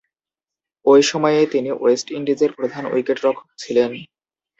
ঐ 0.85 0.93
সময়ে 1.03 1.41
তিনি 1.45 1.69
ওয়েস্ট 1.73 2.07
ইন্ডিজের 2.11 2.51
প্রধান 2.53 2.83
উইকেট-রক্ষক 2.93 3.49
ছিলেন। 3.57 3.89